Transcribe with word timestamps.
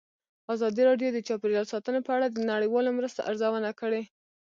ازادي 0.53 0.81
راډیو 0.89 1.09
د 1.13 1.19
چاپیریال 1.27 1.65
ساتنه 1.73 1.99
په 2.03 2.11
اړه 2.17 2.27
د 2.29 2.37
نړیوالو 2.51 2.95
مرستو 2.97 3.25
ارزونه 3.29 3.69
کړې. 3.79 4.01